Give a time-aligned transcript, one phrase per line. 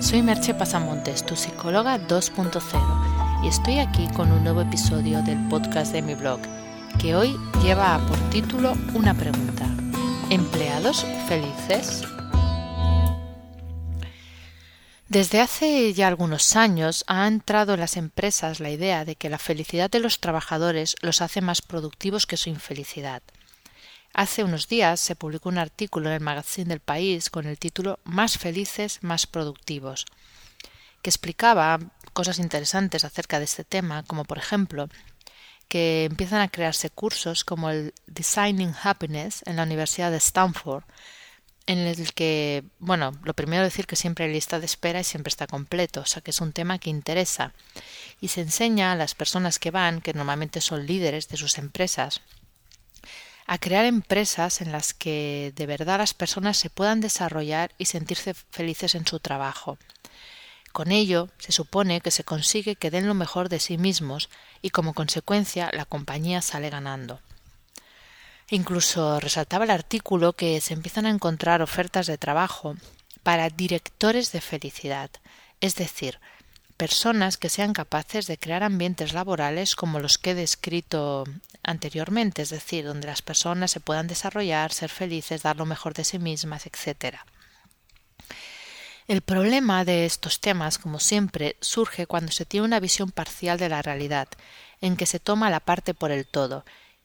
[0.00, 5.92] soy Merche Pasamontes, tu psicóloga 2.0, y estoy aquí con un nuevo episodio del podcast
[5.92, 6.40] de mi blog,
[7.00, 9.66] que hoy lleva por título una pregunta.
[10.30, 12.02] ¿Empleados felices?
[15.08, 19.38] Desde hace ya algunos años ha entrado en las empresas la idea de que la
[19.38, 23.22] felicidad de los trabajadores los hace más productivos que su infelicidad.
[24.16, 27.98] Hace unos días se publicó un artículo en el magazine del país con el título
[28.04, 30.06] Más felices, más productivos,
[31.02, 31.78] que explicaba
[32.14, 34.88] cosas interesantes acerca de este tema, como por ejemplo
[35.68, 40.84] que empiezan a crearse cursos como el Designing Happiness en la Universidad de Stanford,
[41.66, 45.28] en el que, bueno, lo primero decir que siempre hay lista de espera y siempre
[45.28, 47.52] está completo, o sea que es un tema que interesa.
[48.22, 52.22] Y se enseña a las personas que van, que normalmente son líderes de sus empresas,
[53.46, 58.34] a crear empresas en las que de verdad las personas se puedan desarrollar y sentirse
[58.34, 59.78] felices en su trabajo.
[60.72, 64.28] Con ello se supone que se consigue que den lo mejor de sí mismos
[64.60, 67.20] y como consecuencia la compañía sale ganando.
[68.50, 72.76] Incluso resaltaba el artículo que se empiezan a encontrar ofertas de trabajo
[73.22, 75.10] para directores de felicidad,
[75.60, 76.20] es decir,
[76.76, 81.24] personas que sean capaces de crear ambientes laborales como los que he descrito
[81.62, 86.04] anteriormente, es decir, donde las personas se puedan desarrollar, ser felices, dar lo mejor de
[86.04, 87.16] sí mismas, etc.
[89.08, 93.68] El problema de estos temas, como siempre, surge cuando se tiene una visión parcial de
[93.68, 94.28] la realidad,
[94.80, 96.64] en que se toma la parte por el todo,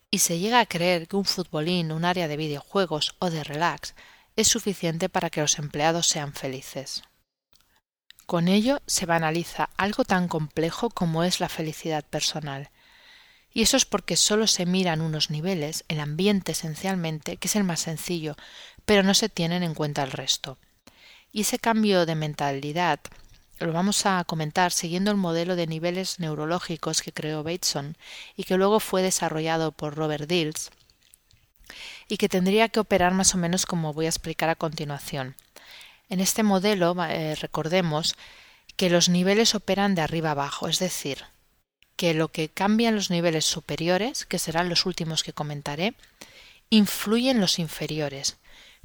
[0.10, 3.96] y se llega a creer que un futbolín, un área de videojuegos o de relax
[4.36, 7.04] es suficiente para que los empleados sean felices.
[8.32, 12.70] Con ello se banaliza algo tan complejo como es la felicidad personal.
[13.54, 17.66] Y eso es porque solo se miran unos niveles, el ambiente esencialmente, que es el
[17.66, 18.38] más sencillo,
[18.86, 20.58] pero no se tienen en cuenta el resto.
[21.34, 23.02] Y ese cambio de mentalidad
[23.60, 27.98] lo vamos a comentar siguiendo el modelo de niveles neurológicos que creó Bateson
[28.38, 30.72] y que luego fue desarrollado por Robert Dills
[32.08, 35.36] y que tendría que operar más o menos como voy a explicar a continuación.
[36.12, 38.16] En este modelo eh, recordemos
[38.76, 41.24] que los niveles operan de arriba abajo, es decir,
[41.96, 45.94] que lo que cambia en los niveles superiores, que serán los últimos que comentaré,
[46.70, 48.36] influye en los inferiores,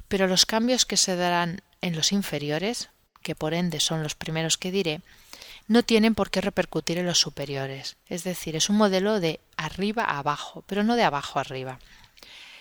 [0.07, 2.89] pero los cambios que se darán en los inferiores
[3.23, 5.01] que por ende son los primeros que diré,
[5.67, 7.97] no tienen por qué repercutir en los superiores.
[8.07, 11.79] Es decir, es un modelo de arriba a abajo, pero no de abajo a arriba.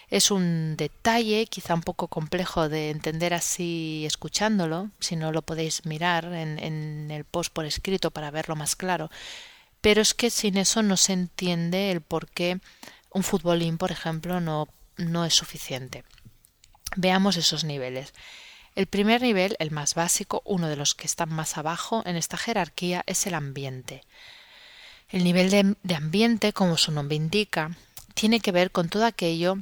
[0.09, 5.85] Es un detalle quizá un poco complejo de entender así escuchándolo, si no lo podéis
[5.85, 9.11] mirar en, en el post por escrito para verlo más claro,
[9.81, 12.61] pero es que sin eso no se entiende el por qué
[13.11, 16.05] un futbolín, por ejemplo, no, no es suficiente.
[16.97, 18.13] Veamos esos niveles.
[18.75, 22.37] El primer nivel, el más básico, uno de los que están más abajo en esta
[22.37, 24.03] jerarquía, es el ambiente.
[25.09, 27.71] El nivel de, ambiente, como su nombre indica,
[28.15, 29.57] tiene que ver con todo aquello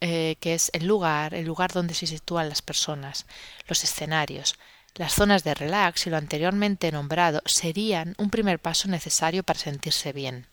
[0.00, 3.26] eh, que es el lugar, el lugar donde se sitúan las personas,
[3.66, 4.58] los escenarios.
[4.94, 10.12] Las zonas de relax y lo anteriormente nombrado serían un primer paso necesario para sentirse
[10.12, 10.46] bien.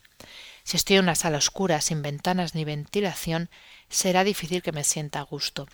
[0.64, 3.50] Si estoy en una sala oscura sin ventanas ni ventilación,
[3.90, 5.68] será difícil que me sienta a gusto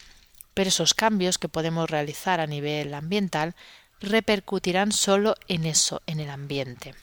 [0.53, 3.56] pero esos cambios que podemos realizar a nivel ambiental
[4.00, 6.96] repercutirán solo en eso, en el ambiente.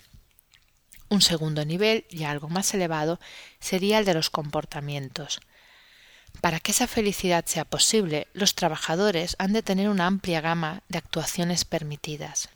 [1.09, 3.19] Un segundo nivel, ya algo más elevado,
[3.61, 5.41] sería el de los comportamientos.
[6.41, 10.99] Para que esa felicidad sea posible, los trabajadores han de tener una amplia gama de
[10.99, 12.49] actuaciones permitidas.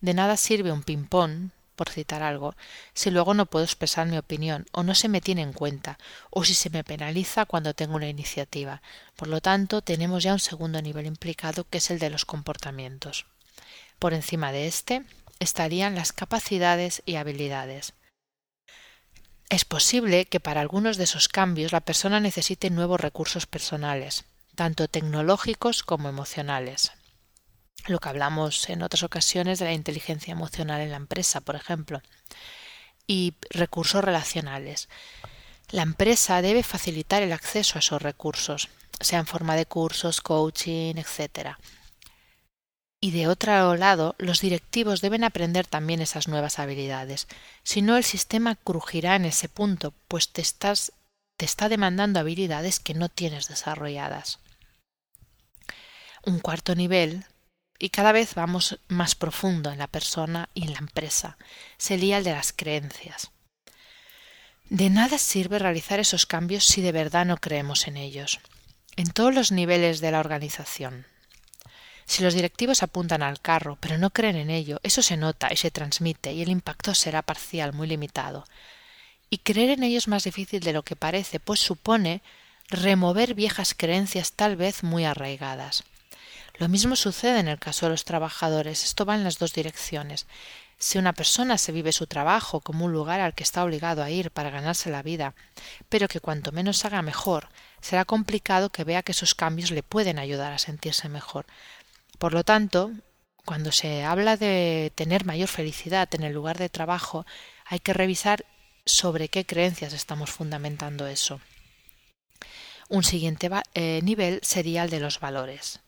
[0.00, 2.54] De nada sirve un ping-pong, por citar algo,
[2.92, 5.98] si luego no puedo expresar mi opinión o no se me tiene en cuenta,
[6.30, 8.82] o si se me penaliza cuando tengo una iniciativa.
[9.16, 13.26] Por lo tanto, tenemos ya un segundo nivel implicado que es el de los comportamientos.
[13.98, 15.02] Por encima de este
[15.40, 17.92] estarían las capacidades y habilidades.
[19.54, 24.24] Es posible que para algunos de esos cambios la persona necesite nuevos recursos personales,
[24.56, 26.90] tanto tecnológicos como emocionales
[27.86, 32.02] lo que hablamos en otras ocasiones de la inteligencia emocional en la empresa, por ejemplo,
[33.06, 34.88] y recursos relacionales.
[35.70, 40.96] La empresa debe facilitar el acceso a esos recursos, sea en forma de cursos, coaching,
[40.96, 41.58] etc.
[43.04, 47.28] Y de otro lado, los directivos deben aprender también esas nuevas habilidades.
[47.62, 50.90] Si no, el sistema crujirá en ese punto, pues te, estás,
[51.36, 54.38] te está demandando habilidades que no tienes desarrolladas.
[56.24, 57.26] Un cuarto nivel
[57.78, 61.36] y cada vez vamos más profundo en la persona y en la empresa.
[61.76, 63.32] Sería el de las creencias.
[64.70, 68.40] De nada sirve realizar esos cambios si de verdad no creemos en ellos,
[68.96, 71.04] en todos los niveles de la organización.
[72.06, 75.56] Si los directivos apuntan al carro, pero no creen en ello, eso se nota y
[75.56, 78.44] se transmite y el impacto será parcial, muy limitado.
[79.30, 82.22] Y creer en ello es más difícil de lo que parece, pues supone
[82.68, 85.84] remover viejas creencias tal vez muy arraigadas.
[86.58, 88.84] Lo mismo sucede en el caso de los trabajadores.
[88.84, 90.26] Esto va en las dos direcciones.
[90.78, 94.10] Si una persona se vive su trabajo como un lugar al que está obligado a
[94.10, 95.34] ir para ganarse la vida,
[95.88, 97.48] pero que cuanto menos haga mejor,
[97.80, 101.46] será complicado que vea que esos cambios le pueden ayudar a sentirse mejor.
[102.18, 102.92] Por lo tanto,
[103.44, 107.26] cuando se habla de tener mayor felicidad en el lugar de trabajo,
[107.66, 108.44] hay que revisar
[108.86, 111.40] sobre qué creencias estamos fundamentando eso.
[112.88, 115.80] Un siguiente eh, nivel sería el de los valores.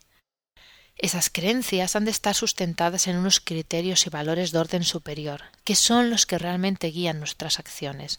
[0.97, 5.75] Esas creencias han de estar sustentadas en unos criterios y valores de orden superior, que
[5.75, 8.17] son los que realmente guían nuestras acciones.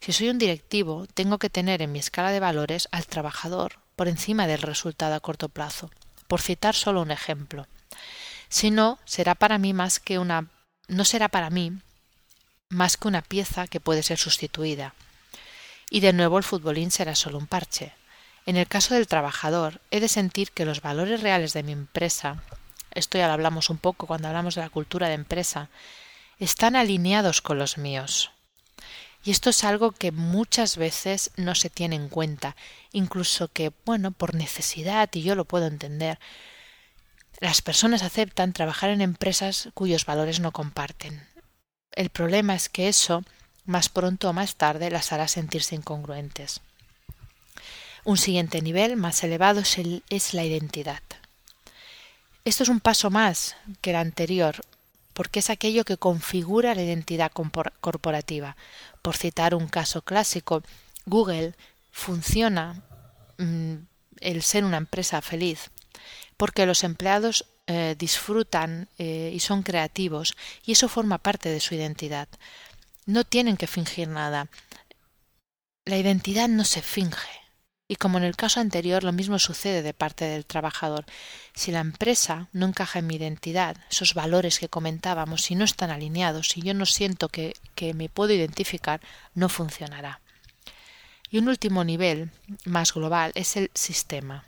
[0.00, 4.08] Si soy un directivo, tengo que tener en mi escala de valores al trabajador por
[4.08, 5.90] encima del resultado a corto plazo,
[6.26, 7.66] por citar solo un ejemplo.
[8.48, 10.48] Si no, será para mí más que una
[10.88, 11.72] no será para mí
[12.68, 14.94] más que una pieza que puede ser sustituida.
[15.90, 17.92] Y de nuevo el futbolín será solo un parche.
[18.44, 22.42] En el caso del trabajador, he de sentir que los valores reales de mi empresa,
[22.92, 25.68] esto ya lo hablamos un poco cuando hablamos de la cultura de empresa,
[26.38, 28.30] están alineados con los míos.
[29.26, 32.54] Y esto es algo que muchas veces no se tiene en cuenta,
[32.92, 36.20] incluso que, bueno, por necesidad, y yo lo puedo entender,
[37.40, 41.26] las personas aceptan trabajar en empresas cuyos valores no comparten.
[41.90, 43.24] El problema es que eso,
[43.64, 46.60] más pronto o más tarde, las hará sentirse incongruentes.
[48.04, 51.02] Un siguiente nivel más elevado es, la identidad.
[52.44, 54.60] Esto es un paso más que el anterior,
[55.14, 58.56] porque es aquello que configura la identidad corporativa.
[59.06, 60.64] Por citar un caso clásico,
[61.04, 61.54] Google
[61.92, 62.82] funciona
[63.38, 63.74] mm,
[64.18, 65.70] el ser una empresa feliz
[66.36, 71.76] porque los empleados eh, disfrutan eh, y son creativos y eso forma parte de su
[71.76, 72.26] identidad.
[73.04, 74.48] No tienen que fingir nada.
[75.84, 77.45] La identidad no se finge.
[77.88, 81.04] Y como en el caso anterior, lo mismo sucede de parte del trabajador.
[81.54, 85.90] Si la empresa no encaja en mi identidad, esos valores que comentábamos, si no están
[85.90, 89.00] alineados, si yo no siento que, que me puedo identificar,
[89.34, 90.20] no funcionará.
[91.30, 92.30] Y un último nivel,
[92.64, 94.44] más global, es el sistema.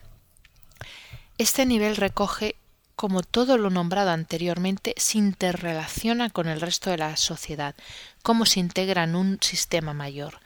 [1.38, 2.56] Este nivel recoge
[2.96, 7.76] como todo lo nombrado anteriormente se interrelaciona con el resto de la sociedad,
[8.24, 10.40] cómo se integra en un sistema mayor.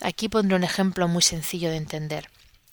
[0.00, 2.30] Aquí pondré un ejemplo muy sencillo de entender.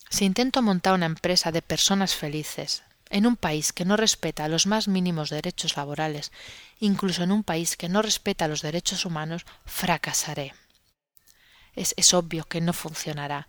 [0.10, 4.66] Si intento montar una empresa de personas felices, en un país que no respeta los
[4.66, 6.31] más mínimos derechos laborales,
[6.80, 10.54] incluso en un país que no respeta los derechos humanos, fracasaré.
[11.75, 13.48] Es, es obvio que no funcionará.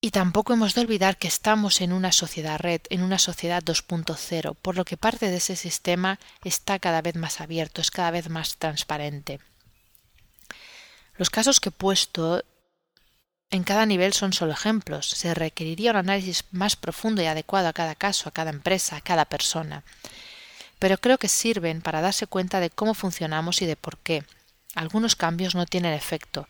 [0.00, 4.56] Y tampoco hemos de olvidar que estamos en una sociedad red, en una sociedad 2.0,
[4.60, 8.28] por lo que parte de ese sistema está cada vez más abierto, es cada vez
[8.28, 9.38] más transparente.
[11.22, 12.42] Los casos que he puesto
[13.52, 15.08] en cada nivel son solo ejemplos.
[15.08, 19.02] Se requeriría un análisis más profundo y adecuado a cada caso, a cada empresa, a
[19.02, 19.84] cada persona.
[20.80, 24.24] Pero creo que sirven para darse cuenta de cómo funcionamos y de por qué.
[24.74, 26.48] Algunos cambios no tienen efecto,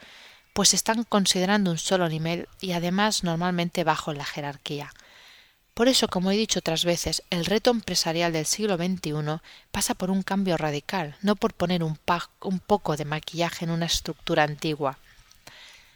[0.54, 4.90] pues están considerando un solo nivel y además normalmente bajo la jerarquía.
[5.74, 9.40] Por eso, como he dicho otras veces, el reto empresarial del siglo XXI
[9.70, 14.42] pasa por un cambio radical, no por poner un, poco de maquillaje en una estructura
[14.42, 14.98] antigua.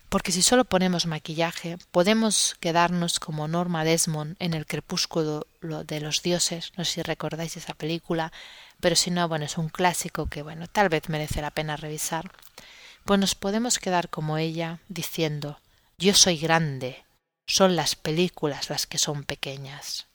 [0.08, 6.22] Porque si solo ponemos maquillaje, podemos quedarnos como Norma Desmond en el crepúsculo de los
[6.22, 8.32] dioses, no sé si recordáis esa película,
[8.80, 12.30] pero si no, bueno, es un clásico que, bueno, tal vez merece la pena revisar.
[13.04, 15.60] Pues nos podemos quedar como ella, diciendo,
[15.98, 17.04] yo soy grande,
[17.46, 20.06] son las películas las que son pequeñas.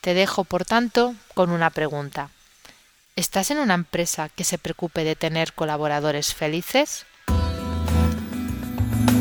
[0.00, 2.30] Te dejo, por tanto, con una pregunta.
[3.16, 7.06] ¿Estás en una empresa que se preocupe de tener colaboradores felices?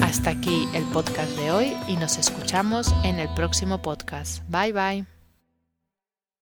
[0.02, 4.44] Hasta aquí el podcast de hoy y nos escuchamos en el próximo podcast.
[4.50, 5.13] Bye bye.